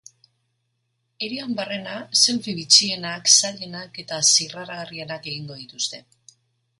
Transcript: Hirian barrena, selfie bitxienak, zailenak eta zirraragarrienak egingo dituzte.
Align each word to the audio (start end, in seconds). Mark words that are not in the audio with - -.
Hirian 1.25 1.51
barrena, 1.59 1.97
selfie 2.21 2.55
bitxienak, 2.59 3.29
zailenak 3.33 3.99
eta 4.05 4.19
zirraragarrienak 4.31 5.29
egingo 5.33 5.59
dituzte. 5.61 6.01